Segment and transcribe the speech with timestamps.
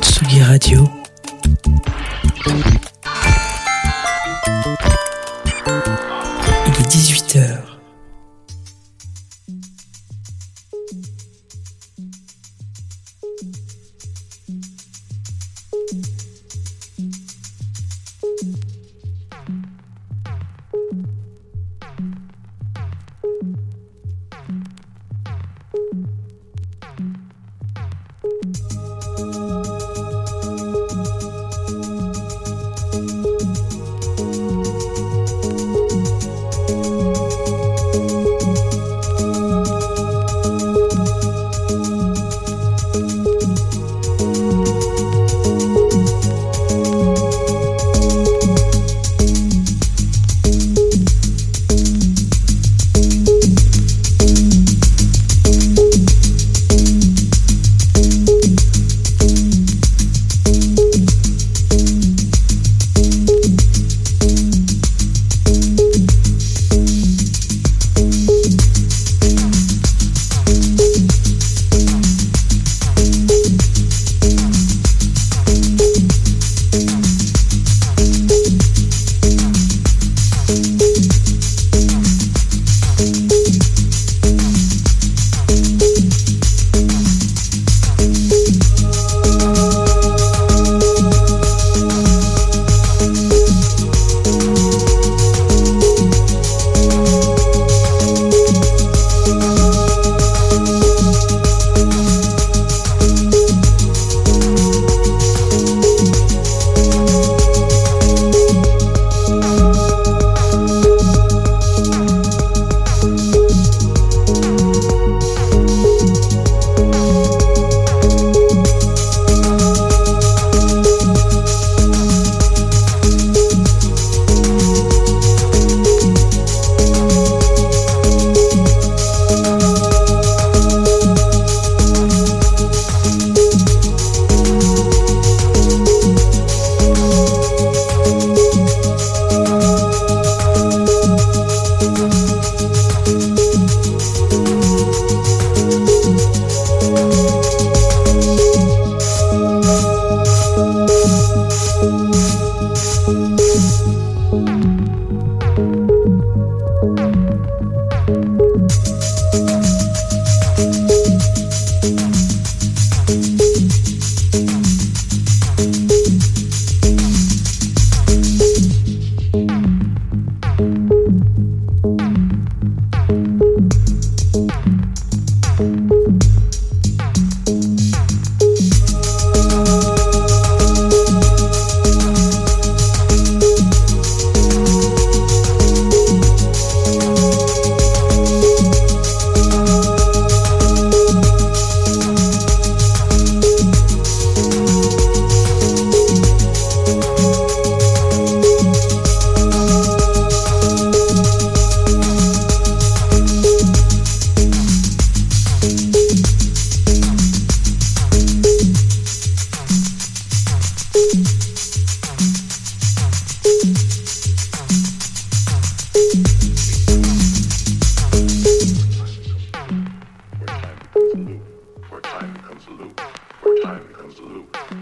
[0.00, 1.05] Tsugi Radio.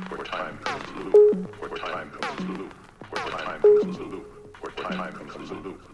[0.09, 2.73] where time comes to the loop, where time comes to the loop,
[3.11, 5.94] where time comes to the loop, where time comes to the loop.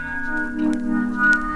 [0.31, 1.50] Thank you.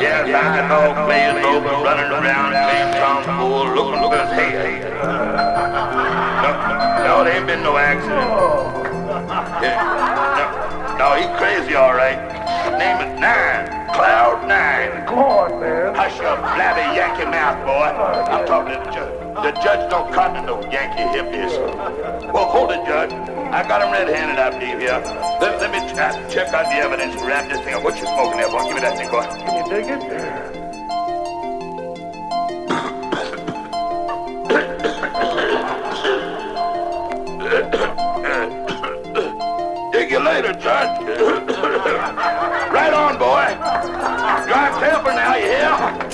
[0.00, 4.92] Yes, I know players over, running around, playing tomfool, looking, for his head.
[6.42, 6.50] No,
[7.04, 8.30] no, there ain't been no accident.
[9.62, 10.96] Yeah.
[10.96, 12.18] No, no, he crazy, all right.
[12.78, 13.87] Name is Nine.
[13.98, 15.04] Cloud nine.
[15.06, 15.92] Go on, man.
[15.92, 17.90] Hush up, blabby Yankee mouth, boy.
[17.98, 18.30] Oh.
[18.30, 19.34] I'm talking to the judge.
[19.42, 21.58] The judge don't cotton no Yankee hippies.
[22.32, 23.10] Well, hold it, Judge.
[23.10, 25.02] I got him red-handed, I believe, here.
[25.40, 27.82] Let, let me ch- check out the evidence and wrap this thing up.
[27.82, 28.62] What you smoking there, boy?
[28.66, 29.22] Give me that thing, boy.
[29.22, 30.67] Can you dig it?
[40.28, 41.06] later, son.
[42.70, 43.46] right on, boy.
[44.46, 46.07] Drive temper now, you hear?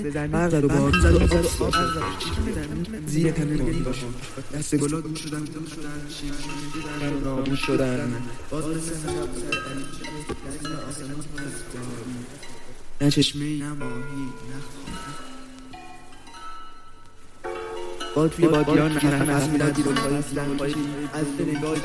[0.00, 0.28] بله.
[0.28, 0.94] بردار و باد.
[3.06, 3.74] زیر تنه
[4.54, 5.44] دست گلات گم شدن
[7.56, 8.12] شدن.
[8.50, 8.64] باز
[13.00, 13.92] نه چشمه نه ماهی
[14.24, 14.62] نه
[18.14, 19.72] با توی بادیان نفس از میدن
[21.12, 21.76] از نگاه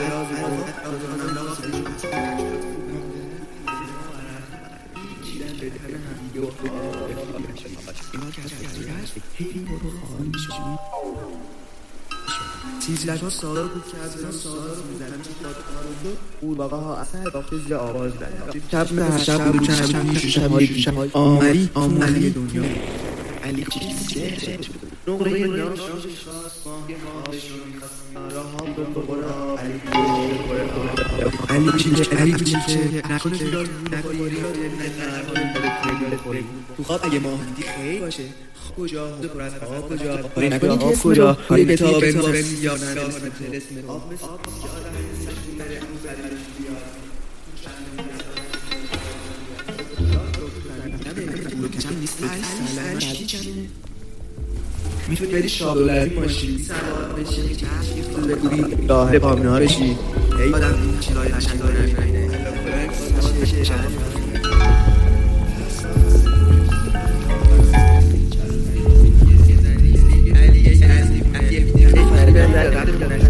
[12.79, 17.29] سیزده ها سالار بود که از اینا سالار می‌زنم چه دادخان بود قورباغه ها اثر
[17.29, 18.11] با خزل آواز
[22.29, 22.63] دنیا
[23.43, 24.59] علی چیز سهر
[25.07, 27.73] نقره ناشش خاص بانگه هاشون
[28.31, 28.83] راها به
[29.61, 29.81] علی
[31.49, 32.77] علی چیز علی چیز
[33.09, 33.53] نکنه نکنه
[33.91, 34.29] نکنه
[35.23, 35.56] نکنه
[36.27, 36.43] نخوره
[36.77, 38.23] تو خواب اگه ماه دیدی خیلی باشه.
[38.77, 42.29] کجا؟ پر از آب کجا؟ پاره نکنی آب کجا؟ پاره به تا به ما
[42.61, 42.83] یا نه
[43.53, 44.41] اسم آب کجا؟ آب
[55.09, 57.55] می‌تونی بری و لبی باشی سوار بشی.
[57.55, 57.67] چشم
[58.13, 59.97] خوب بگویی راه پامنارشی
[60.39, 62.27] ای آدم این چیزای قشنگ داره می‌بینه
[72.65, 73.26] Internet.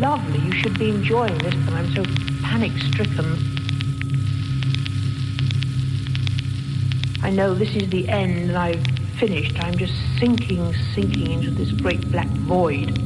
[0.00, 0.38] lovely.
[0.40, 2.04] You should be enjoying this, but I'm so
[2.42, 3.36] panic stricken.
[7.22, 8.84] I know this is the end, and I've
[9.18, 9.56] finished.
[9.62, 12.98] I'm just sinking, sinking into this great black void.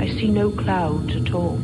[0.00, 1.58] I see no clouds at all.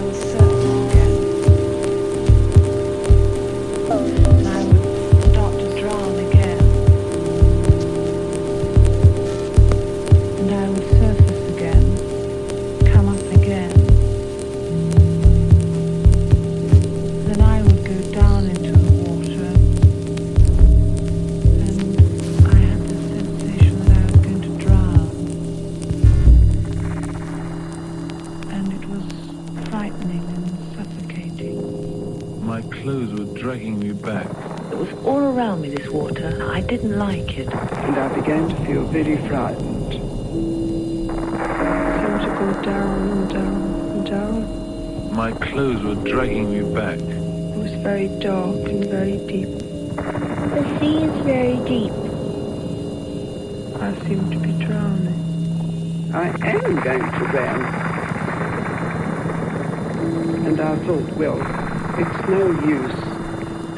[0.00, 0.37] Deus.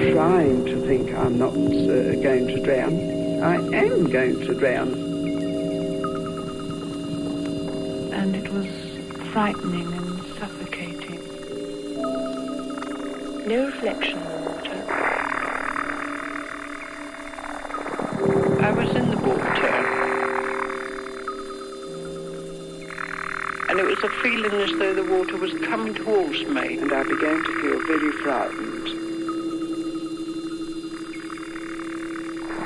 [0.09, 2.95] trying to think I'm not uh, going to drown.
[3.43, 4.95] I am going to drown.
[8.13, 8.67] And it was
[9.33, 10.00] frightening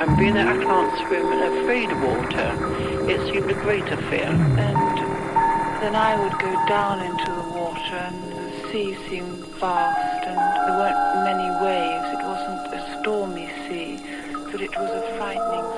[0.01, 2.49] And being that I can't swim and afraid of water,
[3.09, 4.27] it seemed a greater fear.
[4.27, 10.37] And then I would go down into the water and the sea seemed vast and
[10.37, 12.07] there weren't many waves.
[12.13, 14.01] It wasn't a stormy sea,
[14.51, 15.74] but it was a frightening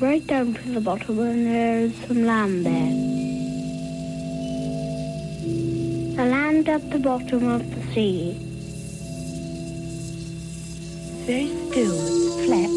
[0.00, 2.92] right down to the bottom and there's some land there.
[6.16, 8.36] The land at the bottom of the sea.
[11.24, 11.96] Very still,
[12.44, 12.70] flat.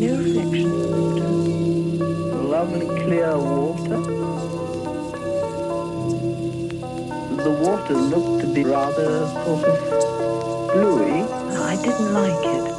[0.00, 1.30] No reflection of water.
[2.54, 4.00] Lovely clear water.
[7.42, 11.22] The water looked to be rather sort of bluey.
[11.58, 12.69] I didn't like it.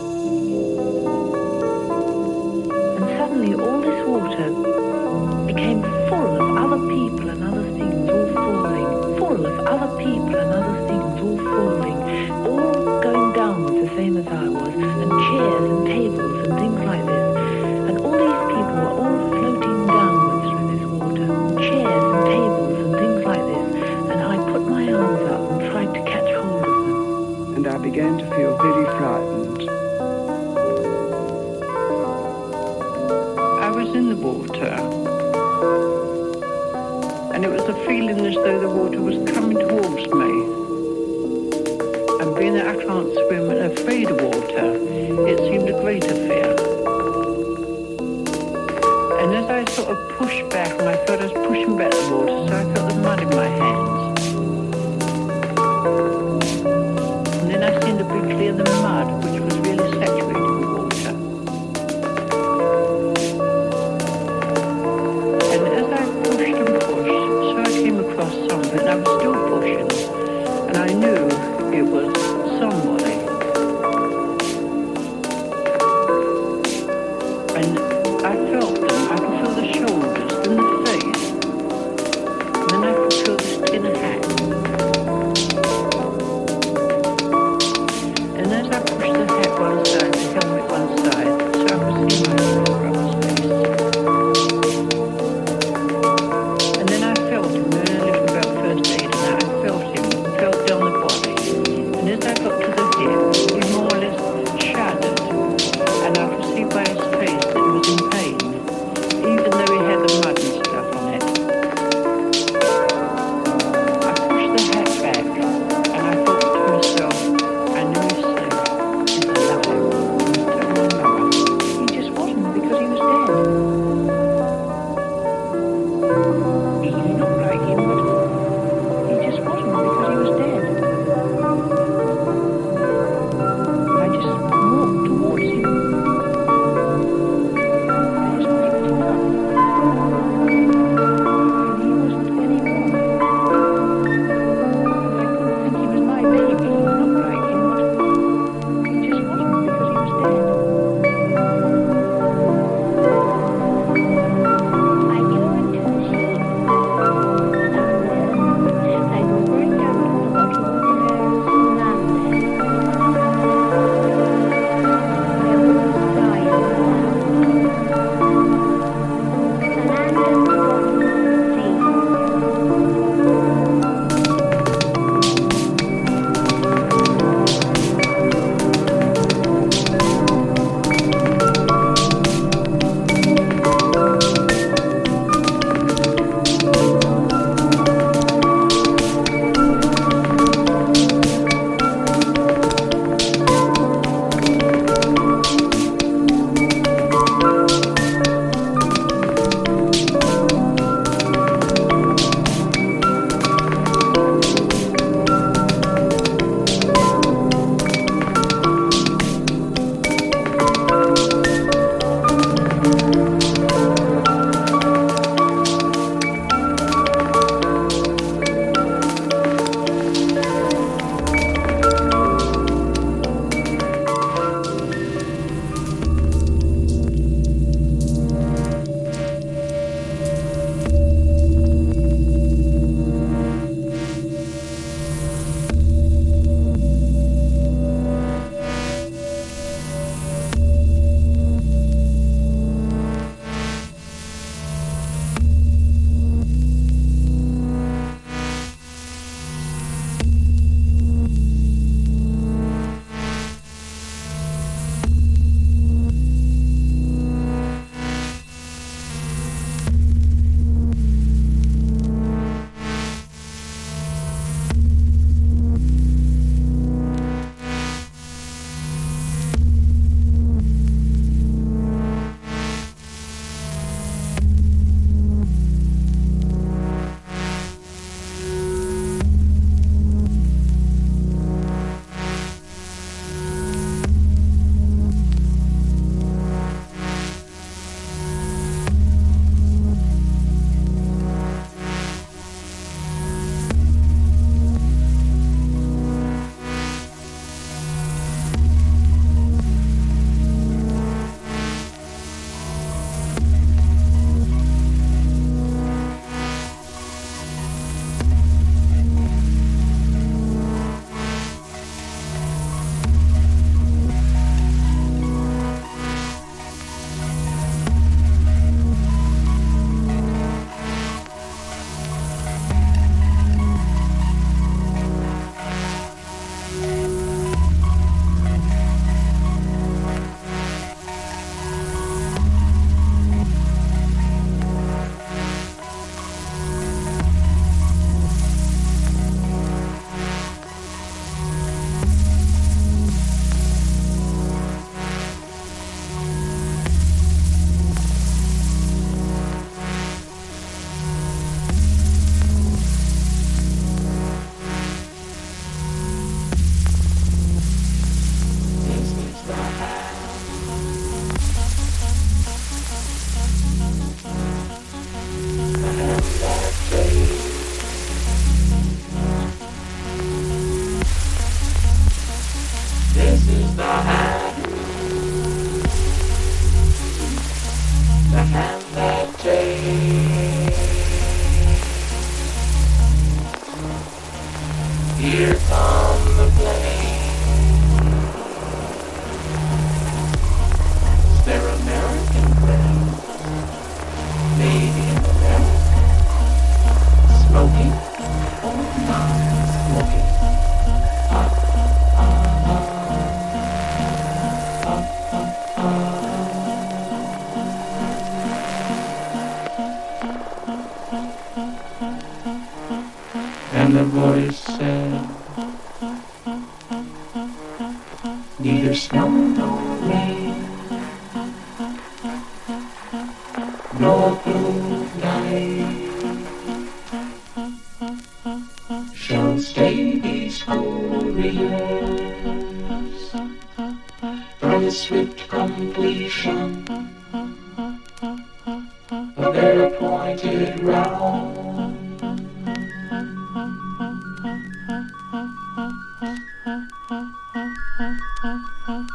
[448.87, 449.09] Thank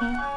[0.00, 0.35] you.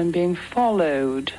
[0.00, 1.30] I'm being followed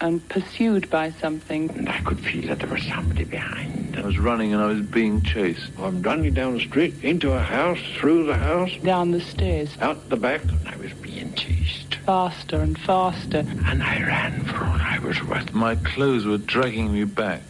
[0.00, 1.68] and pursued by something.
[1.72, 3.96] And I could feel that there was somebody behind.
[3.98, 5.70] I was running and I was being chased.
[5.78, 10.08] I'm running down the street, into a house, through the house, Down the stairs, out
[10.08, 11.96] the back, and I was being chased.
[12.06, 13.44] faster and faster.
[13.66, 15.52] And I ran for all I was worth.
[15.52, 17.42] My clothes were dragging me back.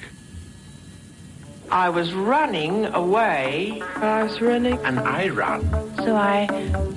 [1.71, 3.81] I was running away.
[3.95, 4.77] I was running.
[4.85, 5.63] And I ran.
[5.99, 6.47] So I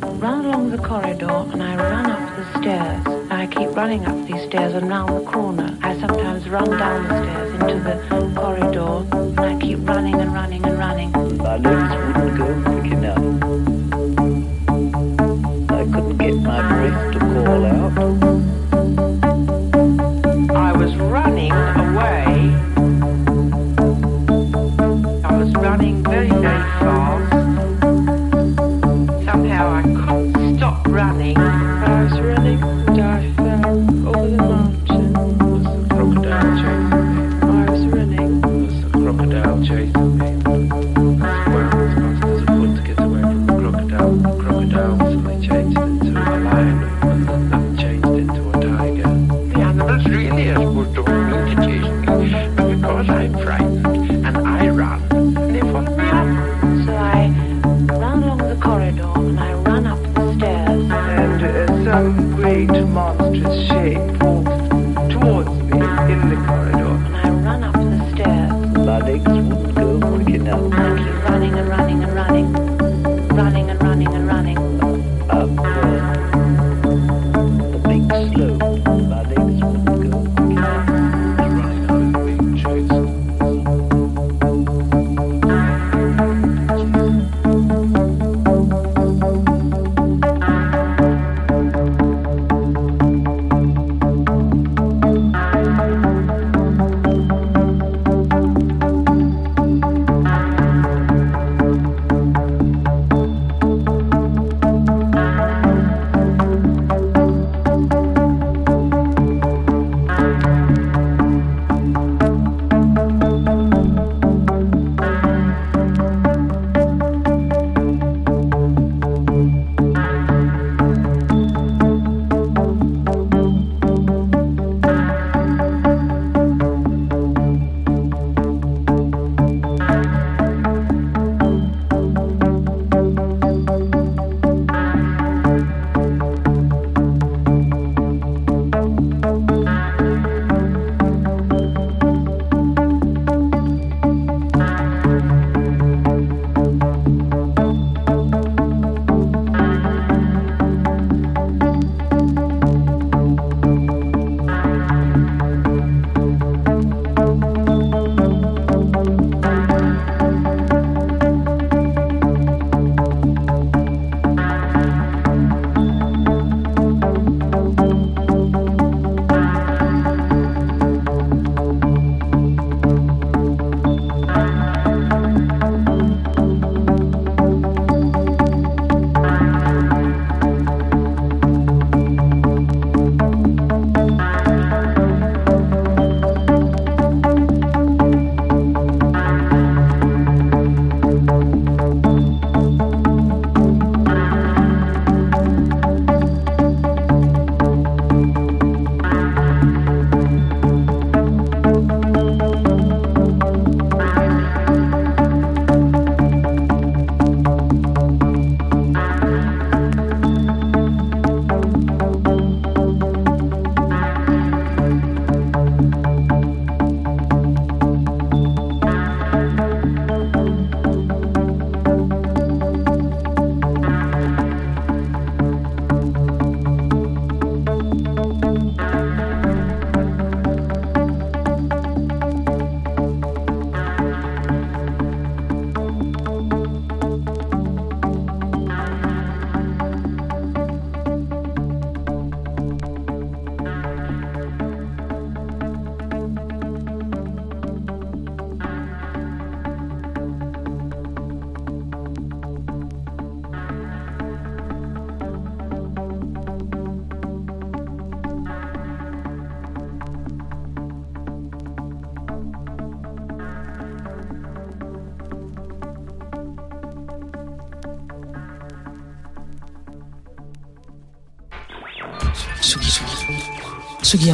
[0.02, 3.15] ran along the corridor and I ran up the stairs.
[3.46, 5.78] I keep running up these stairs and round the corner.
[5.84, 10.66] I sometimes run down the stairs into the corridor and I keep running and running
[10.66, 11.12] and running.
[11.12, 13.20] My legs wouldn't go quick enough.
[15.70, 17.85] I couldn't get my breath to call out.